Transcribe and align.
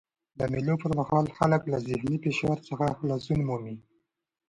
د 0.39 0.41
مېلو 0.53 0.75
پر 0.81 0.91
مهال 0.99 1.25
خلک 1.37 1.61
له 1.71 1.77
ذهني 1.87 2.17
فشار 2.25 2.57
څخه 2.67 2.85
خلاصون 2.99 3.39
مومي. 3.47 3.75